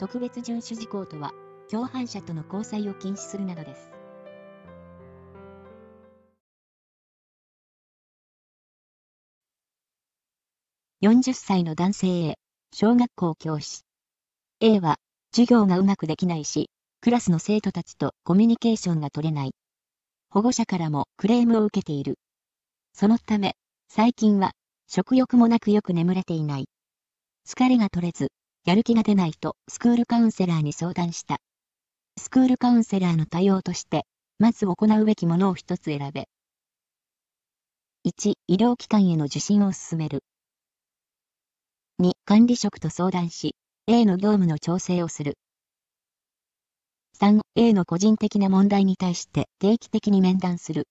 [0.00, 1.34] 特別遵守事項とは、
[1.70, 3.92] 共犯者との交際を禁止するなどです。
[11.02, 12.38] 40歳の男性 A、
[12.72, 13.82] 小学校教師。
[14.60, 14.96] A は、
[15.34, 16.70] 授業がうまくできないし、
[17.02, 19.50] クラスの生徒たちとコミュニケーションが取れない。
[20.30, 22.18] 保護者からもクレームを受けている。
[22.94, 23.54] そのため、
[23.90, 24.52] 最近は、
[24.88, 26.68] 食欲もなくよく眠れていない。
[27.46, 28.32] 疲れが取れず、
[28.64, 31.38] やる気が出ないとスクールカウンセラーに相談した。
[32.18, 34.06] スクールカウンセラーの対応として、
[34.38, 36.28] まず行うべきものを一つ選べ。
[38.06, 40.22] 1、医療機関への受診を進める。
[42.02, 43.54] 2、管理職と相談し、
[43.86, 45.38] A の業務の調整をする。
[47.18, 50.86] 3、A の個人的な問題に対して定期的に面談する。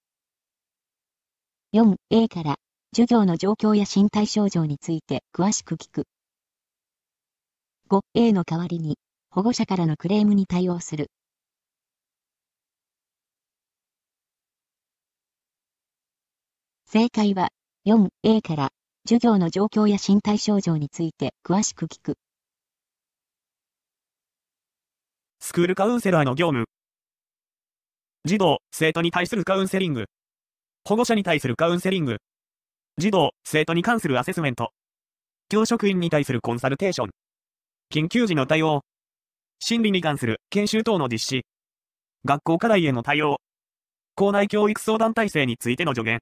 [1.74, 2.58] 4、A から
[2.96, 6.06] 授業の状況や身体症状について詳しく聞く。
[7.90, 9.00] 5、A の代わりに
[9.32, 11.10] 保護者からのクレームに対応する。
[16.86, 17.50] 正解は
[17.88, 18.70] 4A から
[19.08, 22.14] 授業の状況や身体症状について詳しく聞く。
[25.40, 26.66] スクールカウンセラーの業務。
[28.24, 30.06] 児童、生徒に対するカウンセリング。
[30.84, 32.18] 保護者に対するカウンセリング。
[33.00, 34.74] 児童、生徒に関するアセスメント。
[35.50, 37.10] 教職員に対するコンサルテーション。
[37.92, 38.84] 緊急時の対応。
[39.58, 41.46] 心理に関する研修等の実施。
[42.24, 43.38] 学校課題への対応。
[44.14, 46.20] 校内教育相談体制についての助言。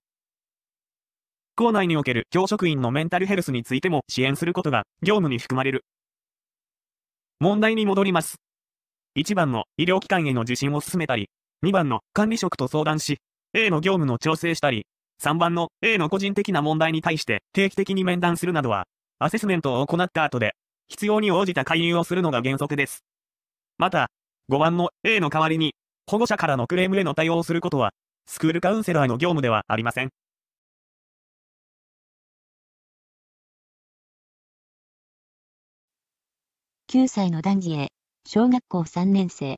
[1.57, 5.83] 校内における教職員のメンタルヘルスについても支援することが業務に含まれる。
[7.41, 8.37] 問題に戻ります。
[9.17, 11.29] 1番の医療機関への受診を進めたり、
[11.65, 13.17] 2番の管理職と相談し、
[13.53, 14.85] A の業務の調整したり、
[15.21, 18.85] 3番の A の個人的な問題に対して定期的に面談するなどは、
[19.19, 20.53] アセスメントを行った後で、
[20.87, 23.03] 必要に応じた介入をするのが原則です。
[23.77, 24.09] また、
[24.49, 25.75] 5番の A の代わりに、
[26.07, 27.91] 保護者からのクレームへの対応をすることは、
[28.25, 30.09] スクールカウンセラーの業務ではありません。
[36.89, 37.89] 9歳の男児へ、
[38.25, 39.57] 小学校3年生。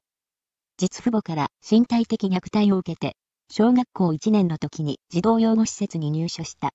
[0.78, 3.16] 実父母から身体的虐待を受けて、
[3.51, 6.72] 小学校1年の時に児童養護施設に入所した。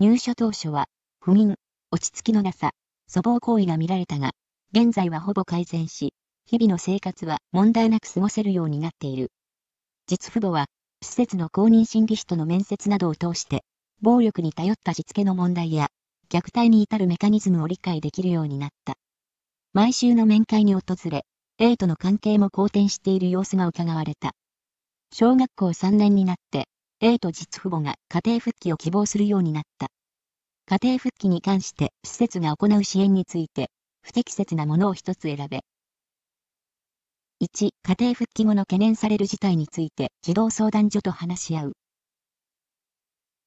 [0.00, 0.86] 入所当初は、
[1.20, 1.56] 不眠、
[1.92, 2.72] 落ち着きのなさ、
[3.08, 4.32] 粗暴行為が見られたが、
[4.72, 6.12] 現在はほぼ改善し、
[6.46, 9.32] 日々の生活は問題なく過ごせるようになっている。
[10.06, 10.66] 実父母は、
[11.02, 13.64] 施設の公認心理師との面接などを通して、
[14.00, 15.88] 暴力に頼ったしつけの問題や、
[16.30, 18.94] 虐待に至るメカニズムを理解できるようになった。
[19.72, 21.24] 毎週の面会に訪れ、
[21.58, 24.32] A との関係も好転している様子が伺われた。
[25.12, 26.68] 小学校3年になって、
[27.00, 29.88] A と実父母が家庭復帰を希望するようになった。
[30.70, 33.70] 家庭復帰に関して施設が行う支援について、
[34.02, 35.60] 不適切なものを一つ選べ。
[37.40, 41.72] 1、家庭復帰後の懸念される事態について児童相談所と話し合う。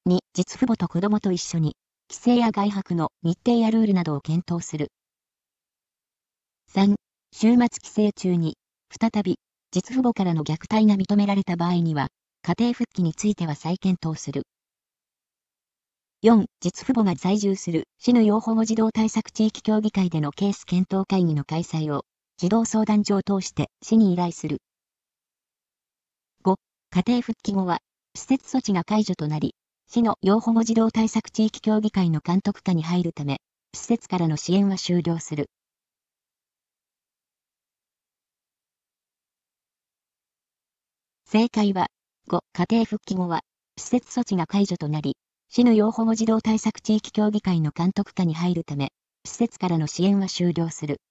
[0.07, 1.75] 2、実父母と子供と一緒に、
[2.11, 4.87] 規制や外泊の日程やルールなどを検討する。
[6.73, 6.95] 3、
[7.33, 8.57] 週末帰省中に、
[8.89, 9.37] 再び、
[9.69, 12.07] 実父母からの虐待が認められた場合には、
[12.41, 14.41] 家庭復帰については再検討する。
[16.23, 22.05] 4、実父母が在住する市の養保護児童対策地域協議会でのケース検討会議の開催を、
[22.37, 24.61] 児童相談所を通して市に依頼する。
[26.43, 26.57] 5、
[26.91, 27.79] 家庭復帰後は、
[28.15, 29.55] 施設措置が解除となり、
[29.89, 33.39] 市の養保護児童対策地域協議会の監督下に入るため、
[33.73, 35.49] 施設からの支援は終了する。
[41.25, 41.87] 正解は、
[42.27, 43.41] 5、家庭復帰後は、
[43.75, 45.17] 施設措置が解除となり、
[45.53, 48.93] 市の養護児童対策地域協議会の監督下に入るため、
[49.25, 51.01] 施設からの支援は終了する。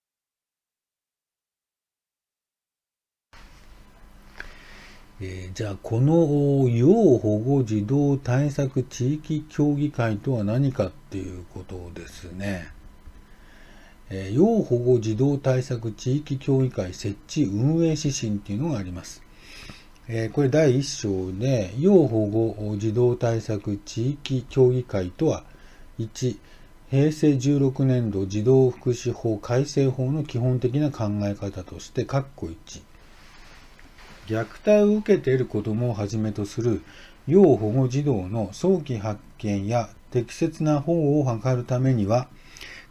[5.20, 12.68] えー、じゃあ、この要保護児童対策地域協議会とは何かっていうことですね。
[14.08, 19.22] えー、要保護児童対策地域協議会設置運営指針っていうのがあります。
[20.12, 25.44] え、これ第1章で、要保護児童対策地域協議会とは、
[26.00, 26.36] 1、
[26.90, 32.82] 平成16年度児童福祉法改正法の基本的な考え方として、括弧1、
[34.26, 36.82] 虐待を受けている子どもをはじめとする
[37.28, 42.26] 要保護児童の早期発見や適切な保護を図るためには、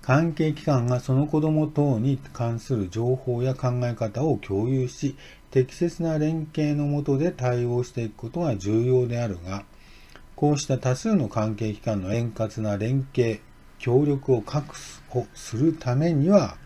[0.02, 5.18] 関係機関がその子ども等に関する情報や考え方を共有し、
[5.52, 9.64] 適切な連携のもとで対応していくことが重要であるが、
[10.36, 13.42] こうした多数の関係機関の円滑な連携、
[13.78, 14.76] 協力を確
[15.10, 16.58] 保するためには、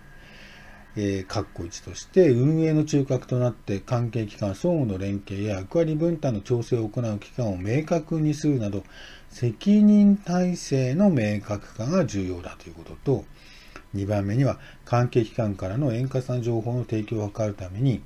[0.95, 8.83] えー、括弧1として、運営の中核となって関係機関相互の連携や役割分担の調整を行う機関を明確にするなど、
[9.29, 13.25] 責任体制の明確化が重要だということと、
[13.95, 18.01] 2番目には関係機関からの円滑な情報の提供を図るために、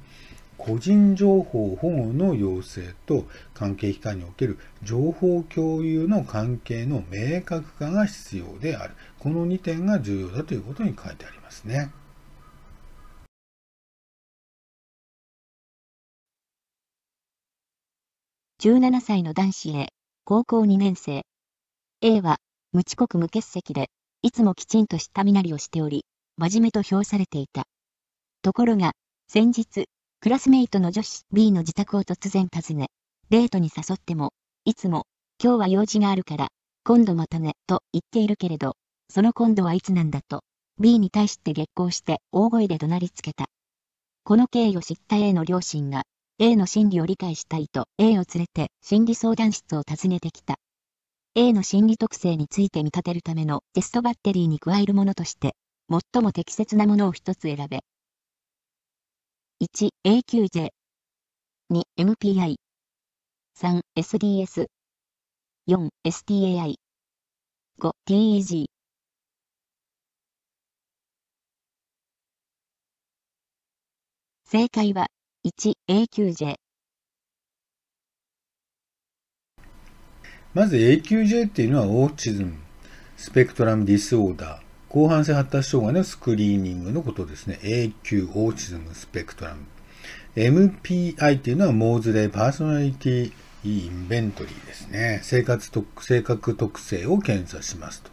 [0.58, 8.96] 個人情報保護の要請と関係機関における情報共有の関係の明確化が必要である。
[9.20, 11.92] この2点が重要だということに書いてありますね。
[18.60, 19.88] 17歳の男子 A、
[20.26, 21.22] 高校2年生。
[22.02, 22.38] A は、
[22.74, 23.92] 無遅刻無欠席で、
[24.24, 26.06] いつもきちんとした身なりをしており、
[26.38, 27.66] 真面目と評されていた。
[28.42, 28.94] ところが、
[29.28, 29.88] 先日、
[30.28, 32.90] クラスメイトの女子 B の自宅を突然訪ね、
[33.30, 34.34] デートに誘っても、
[34.66, 35.06] いつも、
[35.42, 36.50] 今日は用事があるから、
[36.84, 38.76] 今度またね、と言っているけれど、
[39.10, 40.42] その今度はいつなんだと、
[40.82, 43.46] B に対して激高して大声で怒鳴りつけた。
[44.26, 46.04] この経緯を知った A の両親が、
[46.40, 50.58] A の心理を理解したいと A を連れて心理相談室を訪ねてきた。
[51.36, 55.56] A の心理特性について見立てるためのテストバッテリーに加えるものとして、
[55.90, 57.80] 最も適切なものを一つ選べ。
[59.60, 60.70] 1、AQJ。
[61.72, 62.58] 2、MPI。
[63.60, 64.68] 3、SDS。
[65.68, 66.76] 4、STAI。
[67.82, 68.66] 5、TEG。
[74.46, 75.08] 正解は、
[75.44, 76.56] 1、 AQ-J。
[80.54, 82.54] まず AQJ っていうのはオーチズム、
[83.16, 87.60] スペクトラムディスオーダー、広範性発達障害のスクリーニングのことですね。
[87.62, 89.66] AQ、 Autism、Spectrum。
[90.36, 95.20] MPI っていうのは Maudsley Personality Inventory ですね。
[95.24, 98.12] 生活特、性格特性を検査しますと。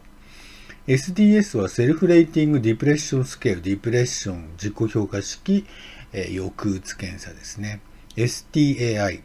[0.87, 5.65] SDS は Self-Rating Depression Scale、Depression 自己評価式、
[6.13, 7.79] えー、抑うつ検査ですね。
[8.15, 9.21] STAI、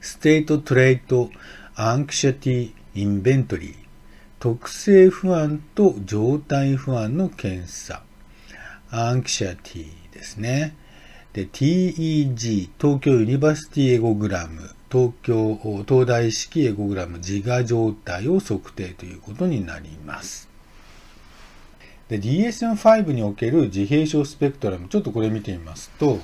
[0.00, 1.30] State-Trait
[1.74, 3.74] Anxiety Inventory、
[4.40, 8.02] 特性不安と状態不安の検査、
[8.90, 10.74] Anxiety ですね。
[11.34, 20.48] で、TEG、東京 University Egogram、東京、東大式エゴグラム自我状態を測定ということになります。
[22.08, 26.18] で、DSM-5 における自閉症スペクトラム、ちょっとこれ見てみますと、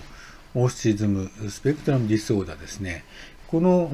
[0.54, 3.04] Autism、Spectrum Disorder ですね。
[3.48, 3.88] この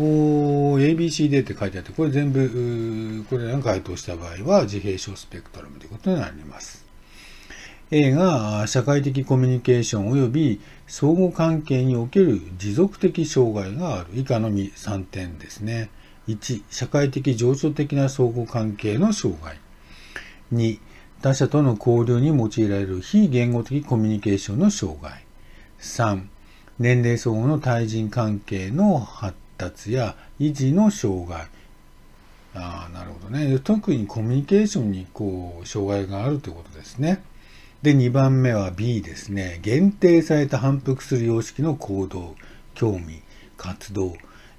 [0.78, 6.84] ABCD って書いてあって、これ全部、これらが該当した場合は自閉症スペクトラムということになります。
[7.90, 14.06] A が社会的コミュニケーション及び相互関係における持続的障害がある。
[14.14, 15.90] 以下の3点ですね。
[16.28, 19.58] 1、社会的情緒的な相互関係の障害。
[20.54, 20.78] 2、
[21.20, 25.26] 他者との交流に用いられる非言語的コミュニケーションの障害。
[25.80, 26.22] 3、
[26.78, 31.46] 年齢相互の対人関係の発達や維持の障害。
[32.54, 33.58] あ、なるほどね。
[33.58, 37.22] 特にコミュニケーションにこう、障害があるということですね。
[37.82, 39.58] で、2番目は B ですね。
[39.62, 42.36] 限定された反復する様式の行動、
[42.74, 43.22] 興味、
[43.56, 44.14] 活動。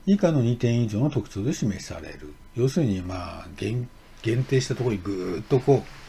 [0.06, 2.34] 以下の2点以上の特徴で示される。
[2.56, 3.88] 要するに、まあ、限
[4.22, 6.03] 定したところにぐーっとこう、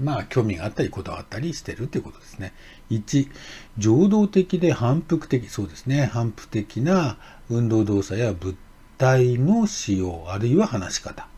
[0.00, 2.52] まあ、興味があったり、こだわったりしてるっていうことですね。
[2.90, 3.28] 1、
[3.78, 6.06] 情動的で反復的、そうですね。
[6.06, 7.18] 反復的な
[7.48, 8.56] 運動動作や物
[8.98, 11.28] 体の使用、あるいは話し方。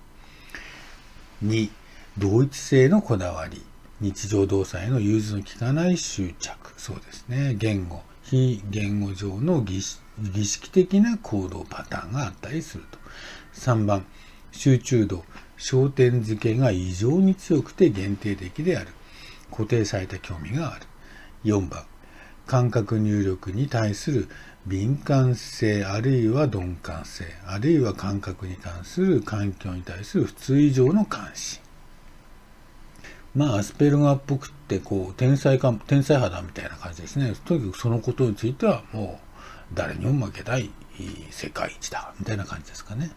[1.44, 1.70] 2、
[2.16, 3.62] 同一性のこだわり。
[4.00, 6.72] 日常動作への融通の利かない執着。
[6.76, 7.54] そうですね。
[7.58, 8.02] 言語。
[8.22, 12.98] 非言語上の儀式的な行動パターンがあったりすると。
[13.54, 14.04] 3番、
[14.52, 15.24] 集中度。
[15.64, 18.88] 焦点付けが異常に強くて限定的である。
[19.50, 20.86] 固定された興味がある。
[21.44, 21.84] 4番、
[22.46, 24.28] 感覚入力に対する
[24.66, 31.60] 敏感性あるいは鈍感性あるいは感覚に関する環境に対する普通以上の関心
[33.34, 39.20] まあアスペルガーっぽくってこう天才か天才肌みたいな感じですねとにかくそのことについてはも
[39.72, 40.70] う誰にも負けない
[41.30, 43.10] 世界一だみたいな感じですかね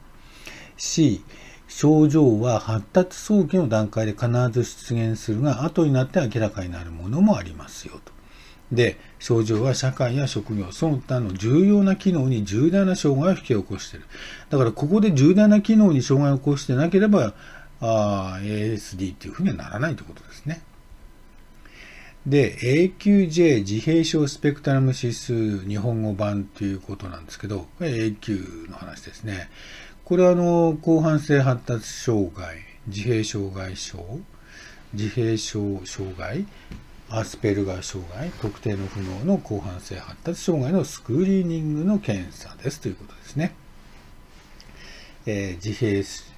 [0.75, 1.23] C
[1.67, 8.17] 症状は発達早期の段階で必ず出現するが後になって明らかになるものもありますよと
[8.71, 14.05] で、症状は社会や職業、その他の重要な機能に重大な障害を引き起こしている。
[14.49, 17.33] だからここで重大な機能に障害を起こしてなければ、
[17.79, 20.61] あ ASD っていうふうにはならないということですね。
[22.25, 29.49] で、AQJ 自閉症スペクトラム指数日本語版ということなんですけど、これ AQ の話ですね。
[30.07, 34.21] これはあの、広範性発達障害、自閉障害症、
[34.93, 36.45] 自閉症障害、
[37.09, 43.53] アスペルガー障害、特定の不能の広範性発達障害のスクリーニングの検査ですということですね。
[45.25, 45.97] えー、自閉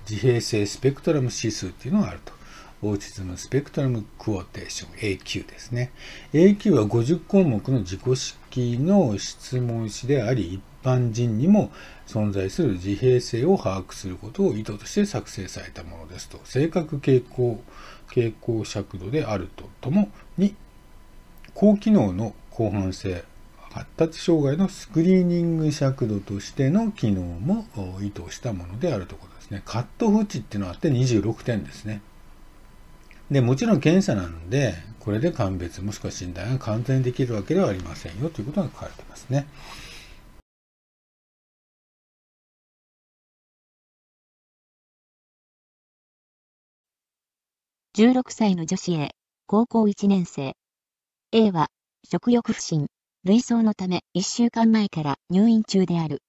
[0.09, 2.33] 自閉性スペクトラム指数っていうのがあると。
[2.81, 5.91] Autism Spectrum Quotient AQ ですね。
[6.33, 11.71] AQ は50項目の自己識の質問紙であり、一般人にも
[12.07, 16.39] 存在する自閉性を把握することを意図として作成されたものですと。
[16.43, 17.61] 性格傾向、
[18.11, 20.55] 傾向尺度であるとともに、
[21.53, 23.23] 高機能の広汎性、
[23.71, 27.65] 発達障害のスクリーニング尺度としての機能も
[28.01, 29.61] 意図したものであるということですね。
[29.65, 32.01] カットフ値っていうのがあって26点ですね。
[33.29, 39.47] で、もちろん検査なんで、これで鑑別もしくは診断が完全にできるわけではありませんよということが書かれてますね。
[47.99, 49.09] 16歳の女子 A、
[49.45, 50.53] 高校1年生。
[51.33, 51.67] A は、
[52.09, 52.87] 食欲不振、
[53.25, 56.23] 類想のため1週間前から入院中である。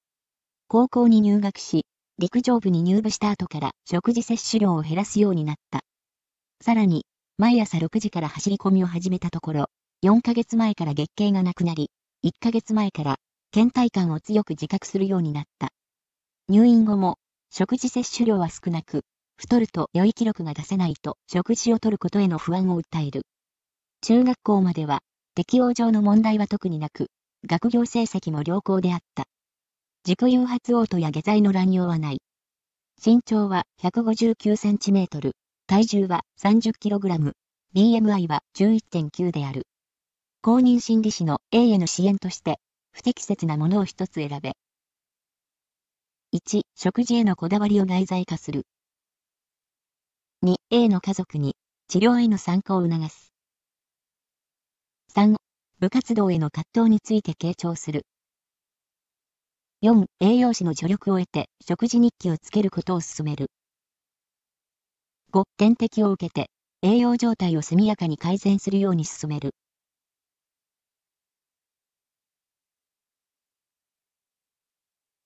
[0.67, 1.87] 高校に入学し、
[2.19, 5.83] 陸上部に入部した後から食事摂取量を減らすようになった。
[6.61, 7.07] さらに、
[7.39, 9.67] 毎朝6時から走り込みを始めたところ、
[10.03, 11.93] 4ヶ月前から月経がなくなり、
[12.25, 13.19] 1ヶ月前から
[13.53, 15.69] 倦怠感を強く自覚するようになった。
[16.49, 17.19] 入院後も、
[17.53, 19.03] 食事摂取量は少なく、
[19.41, 23.23] 太ると良い記録が出せないと食事をとることへの不安を訴える。
[24.03, 25.01] 中学校までは、
[25.35, 27.07] 適応上の問題は特になく、
[27.49, 29.25] 学業成績も良好であった。
[30.07, 32.21] 自己誘発嘔吐や下剤の乱用はない。
[33.03, 35.33] 身長は159センチメートル、
[35.67, 37.33] 体重は 30kg、
[37.75, 39.63] BMI は11.9である。
[40.43, 42.59] 公認心理師の A への支援として、
[42.93, 44.53] 不適切なものを一つ選べ。
[46.35, 48.67] 1、食事へのこだわりを内在化する。
[50.43, 51.55] 2、A の家族に
[51.89, 53.31] 治療への参加を促す。
[55.15, 55.37] 3、
[55.81, 58.07] 部活動への葛藤について傾聴する。
[59.83, 63.49] 4、栄養士の助力を得て食事日記をつけることを進める。
[65.31, 66.49] 5、点滴を受けて、
[66.81, 69.51] 栄養状態を速やかに改善するように進める。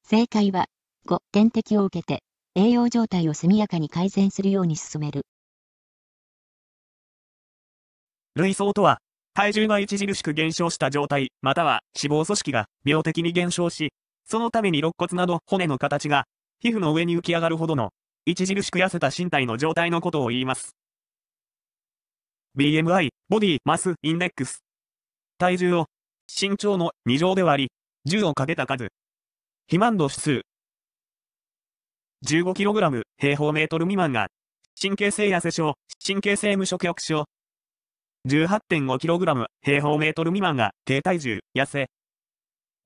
[0.02, 0.66] 正解は、
[1.06, 2.24] 5、点滴を受けて、
[2.56, 5.26] 栄養状態を速やかに改善するように進める。
[8.36, 8.98] 類相とは、
[9.34, 13.92] 体重が著しく減少した状態、または脂肪組織が病的に減少し、
[14.24, 16.26] そのために肋骨など骨の形が
[16.60, 17.90] 皮膚の上に浮き上がるほどの
[18.30, 20.76] 著しく痩せた身体の状態のことを言います。
[22.56, 24.62] BMI、ボディマスインデックス。
[25.38, 25.86] 体重を
[26.28, 27.68] 身長の2乗で割
[28.06, 28.90] り、10をかけた数。
[29.66, 30.42] 肥満度指数。
[32.26, 34.28] 15kg 平方メートル未満が、
[34.80, 37.26] 神経性痩せ症、神経性無食欲症。
[38.26, 41.90] 18.5kg 平方メートル未満が低体重、痩せ。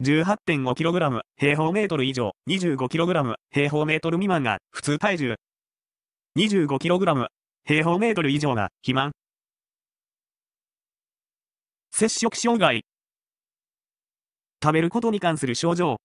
[0.02, 5.34] 18.5kg 平方メートル以上 25kg 平方メートル未満が普通体重。
[6.36, 7.26] 25kg
[7.64, 9.12] 平方メートル以上が肥満。
[11.92, 12.82] 摂食障害。
[14.60, 15.96] 食べることに関する症状。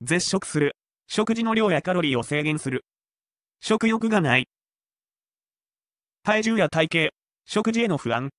[0.00, 0.76] 絶食する。
[1.14, 2.86] 食事の量やカロリーを制限する
[3.60, 4.48] 食欲がない
[6.22, 7.14] 体重や体型
[7.44, 8.30] 食事への不安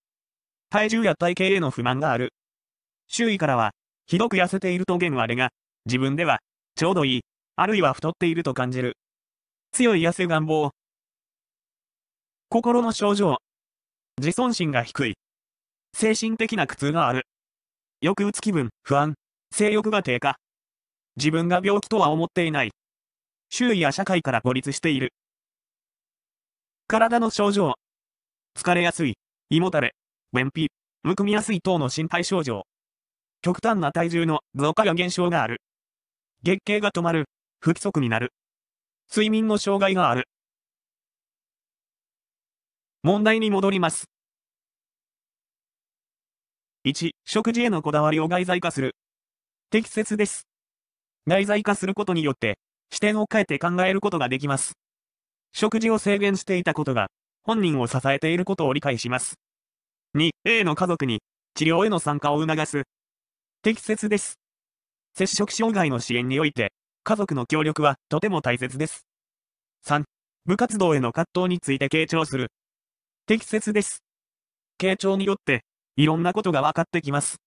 [0.72, 2.34] 体重や体型への不満がある
[3.08, 3.74] 周囲からは
[4.06, 5.50] ひどく痩せていると言われが、
[5.86, 6.40] 自分では、
[6.76, 7.22] ちょうどいい、
[7.56, 8.98] あるいは太っていると感じる。
[9.72, 10.72] 強い痩せ願望。
[12.50, 13.38] 心の症状。
[14.20, 15.14] 自尊心が低い。
[15.94, 17.24] 精神的な苦痛がある。
[18.04, 19.16] 抑うつ気分、不安、
[19.52, 20.36] 性欲が低下。
[21.16, 22.72] 自分が病気とは思っていない。
[23.50, 25.14] 周囲や社会から孤立している。
[26.88, 27.74] 体の症状。
[28.56, 29.18] 疲れやすい、
[29.50, 29.96] 胃もたれ、
[30.32, 30.70] 便秘、
[31.04, 32.64] むくみやすい等の心配症状。
[33.42, 35.62] 極端な体重の増加や減少がある。
[36.44, 37.26] 月経が止まる。
[37.60, 38.34] 不規則になる。
[39.10, 40.28] 睡眠の障害がある。
[43.04, 44.06] 問題に戻ります。
[46.86, 48.96] 1、食事へのこだわりを外在化する。
[49.70, 50.48] 適切です。
[51.28, 52.58] 外在化することによって、
[52.92, 54.74] 視点を変えて考えることができます。
[55.54, 57.08] 食事を制限していたことが、
[57.44, 59.36] 本人を支えていることを理解します。
[60.16, 61.22] 2、A の家族に、
[61.56, 62.84] 治療への参加を促す。
[63.62, 64.40] 適切です。
[65.16, 69.06] 接触障害の支援において、家族の協力はとても大切です。
[69.86, 70.04] 3、
[70.46, 72.52] 部活動への葛藤について傾聴する。
[73.28, 74.04] 適切です。
[74.80, 75.64] 傾聴によって、
[75.96, 77.38] いろんなことが分かってきます。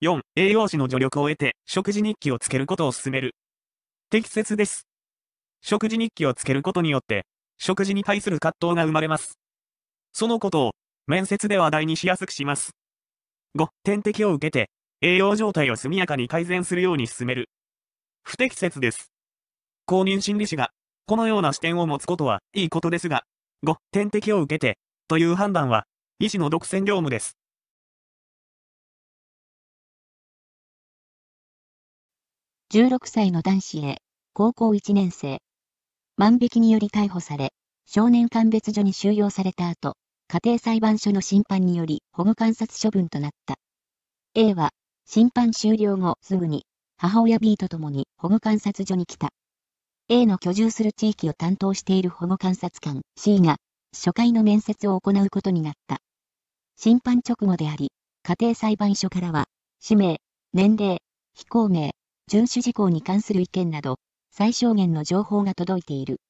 [0.00, 3.34] 4、栄養士の助力を得て、食事日記をつけることを進める。
[4.10, 4.86] 適切です。
[5.60, 7.26] 食事日記をつけることによって、
[7.58, 9.40] 食事に対する葛藤が生まれます。
[10.12, 10.72] そのことを、
[11.08, 12.76] 面接で話題にしやすくします。
[13.58, 17.48] 5、点滴を受けて、栄養状態を速やかに改善するように進める。
[18.22, 19.10] 不適切です。
[19.84, 20.70] 公認心理師が、
[21.06, 23.24] このような視点を持つことはいいことですが、
[23.66, 24.78] 5、点滴を受けて、
[25.08, 25.86] という判断は、
[26.20, 27.36] 医師の独占業務です。
[32.70, 33.96] 16歳の男子へ、
[34.34, 35.40] 高校1年生。
[36.18, 37.54] 万引きにより逮捕され、
[37.86, 39.94] 少年鑑別所に収容された後、
[40.28, 43.54] 家庭裁判所の審判により保護観察処分となった。
[44.34, 44.72] A は、
[45.06, 46.66] 審判終了後すぐに、
[46.98, 49.30] 母親 B と共に保護観察所に来た。
[50.10, 53.56] A の居住する地域を担当している保護観察官 C が、
[53.94, 56.00] 初回の面接を行うことになった。
[56.76, 57.92] 審判直後であり、
[58.24, 59.46] 家庭裁判所からは、
[59.80, 60.18] 氏名、
[60.52, 60.98] 年齢、
[61.34, 61.92] 非公名、
[62.28, 63.98] 遵守事項に関する意見など、
[64.30, 66.20] 最小限の情報が届いている。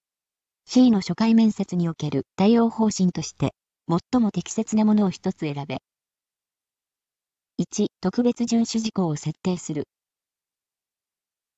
[0.64, 3.52] C の初回面接における対応方針として、
[3.88, 5.78] 最も適切なものを一つ選べ。
[7.58, 9.88] 1、特別遵守事項を設定する。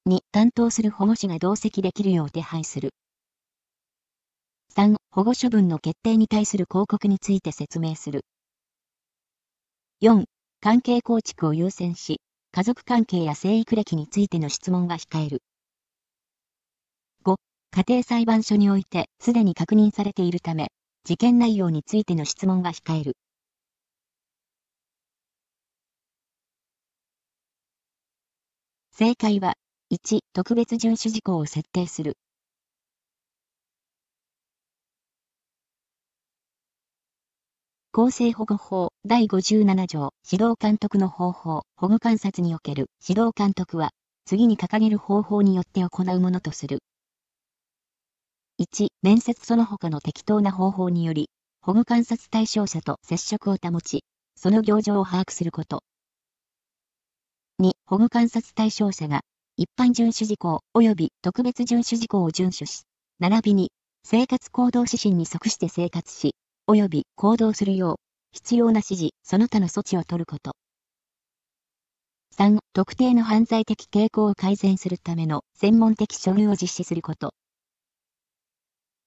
[0.06, 2.94] 2、担当する保護士が同席できるよう手配する。
[4.74, 8.22] 3、保護処分の決定に対する広告について説明する。
[10.00, 10.24] 4、
[10.62, 15.42] 関係構築を優先し、家族関係や生育歴についての質問は控える。
[17.24, 17.36] 5、
[17.70, 20.68] 家庭裁判所においてすでに確認されているため、
[21.04, 23.16] 事件内容についての質問は控える。
[28.92, 29.54] 正解は、
[29.88, 32.16] 1、特別遵守事項を設定する。
[37.92, 43.90] 厚生保護法第57条指導監督の方法保護観察における指導監督は
[44.26, 46.78] 次に掲げる方法によって行うものとする。
[48.60, 51.30] 1、面接その他の適当な方法により
[51.62, 54.04] 保護観察対象者と接触を保ち、
[54.36, 55.82] その行状を把握すること。
[57.60, 59.22] 2、保護観察対象者が
[59.56, 62.84] 一般遵守事項及び特別遵守事項を遵守し、
[63.18, 63.72] 並びに
[64.04, 66.36] 生活行動指針に即して生活し、
[66.74, 67.96] 及び行動するよう、
[68.32, 70.52] 必要な指示、その他の措置を取ること。
[72.36, 77.34] 3、特定の犯罪的傾向を改善するための専門的処遇を実施すること。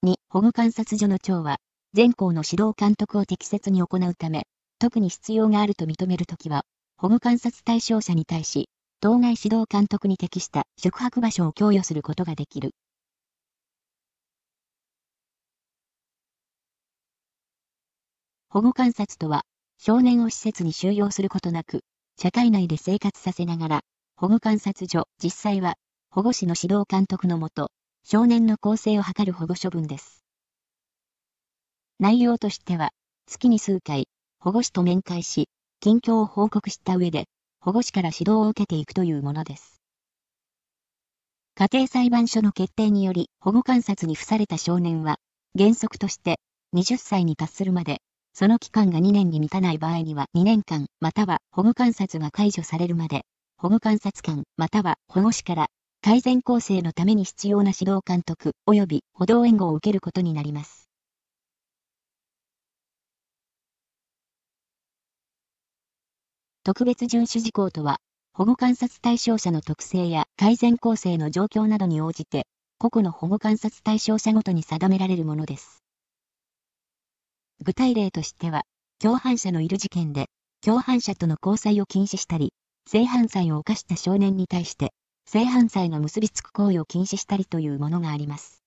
[0.06, 1.58] 2、保護観察所の長は、
[1.94, 4.48] 全校の指導監督を適切に行うため、
[4.80, 6.64] 特に必要があると認めるときは、
[6.98, 12.72] 保護観察対象者に対し、当該指導監督に適した宿泊場所を供与することができる。
[18.54, 19.46] 保護観察とは、
[19.80, 21.82] 少年を施設に収容することなく、
[22.22, 23.82] 社会内で生活させながら、
[24.16, 25.74] 保護観察所、実際は、
[26.12, 27.72] 保護士の指導監督のもと、
[28.04, 30.24] 少年の更生を図る保護処分です。
[31.98, 32.92] 内容としては、
[33.26, 34.08] 月に数回、
[34.40, 37.26] 保護士と面会し、近況を報告した上で、
[37.60, 39.82] 保護士から指導を受けていくというものです。
[41.56, 45.18] 家庭裁判所の決定により保護観察に付された少年は、
[45.58, 46.40] 原則として
[46.76, 48.04] 20歳に達するまで
[48.36, 53.26] その期間が2年に満たない場合には2年間、または保護観察が解除されるまで、
[53.58, 55.68] 保護観察官、または保護士から
[56.02, 60.90] 改善構成のために必要な指導監督及び補導援護を受けることになります。
[66.64, 67.98] 特別遵守事項とは、
[68.34, 72.48] 保護観察対象者の特性や改善構成の状況などに応じて、
[72.80, 75.83] 個々の保護観察対象者ごとに定められるものです。
[77.64, 78.64] 具体例としては、
[79.00, 80.28] 共犯者のいる事件で、
[80.62, 82.54] 共犯者との交際を禁止したり、
[82.86, 84.92] 性犯罪を犯した少年に対して、
[85.26, 88.62] 性犯罪の結びつく行為を禁止したりというものがあります。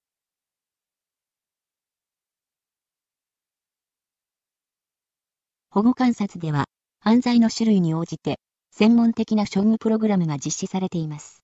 [5.71, 6.65] 保護観察では、
[7.01, 11.43] 犯罪の種類に応じて、専門的な処遇プログラムが実施されています。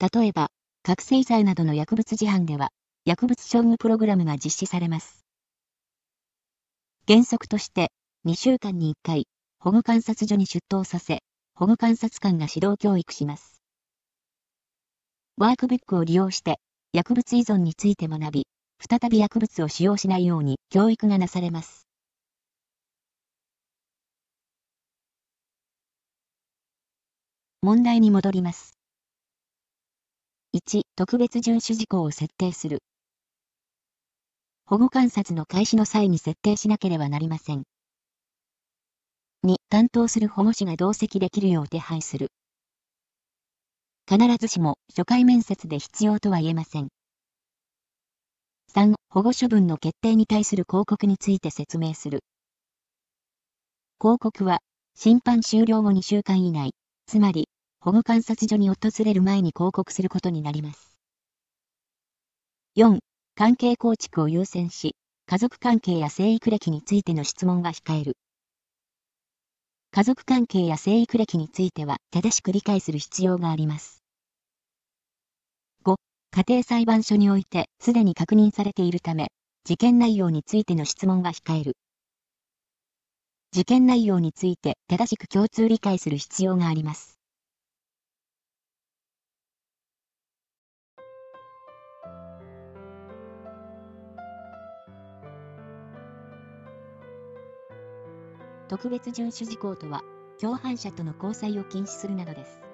[0.00, 0.48] 例えば、
[0.82, 2.70] 覚醒剤などの薬物事犯では、
[3.04, 5.25] 薬物処遇プログラムが実施されます。
[7.08, 7.92] 原則として、
[8.24, 9.28] 2週間に1回、
[9.60, 11.20] 保護観察所に出頭させ、
[11.54, 13.62] 保護観察官が指導教育します。
[15.36, 16.58] ワークブックを利用して、
[16.92, 18.46] 薬物依存について学び、
[18.80, 21.86] 再び薬物を使用しないように教育がなされます。
[27.62, 28.76] 問題に戻ります。
[30.52, 32.80] 1、特別遵守事項を設定する。
[34.68, 37.62] 保護観察の開始の際に設定しなければなりません。
[39.44, 42.32] 2、担当する保護士が同席できるよう手配する。
[44.08, 46.88] 必ずしも初回面接で必要とは言えません。
[48.74, 52.24] 3、保護処分の決定に対する広告について説明する。
[54.00, 54.58] 広告は、
[54.96, 56.72] 審判終了後2週間以内、
[57.06, 57.48] つまり、
[57.78, 60.98] 保護観察所に訪れる前に広告することになります。
[62.74, 62.98] 4、
[63.38, 64.96] 関係構築を優先し、
[65.26, 68.16] 家族関係や生育歴についての質問は控える。
[69.90, 74.02] 家族関係や生育歴については正しく理解する必要があります。
[75.84, 75.96] 5、
[76.30, 79.28] 家庭裁判所においてすでに確認されているため、
[79.64, 81.76] 事件内容についての質問は控える。
[83.52, 87.15] 事件内容について正しく共通理解する必要があります。
[98.68, 100.02] 特別遵守事項とは、
[100.40, 102.65] 共犯者との交際を禁止するなどです。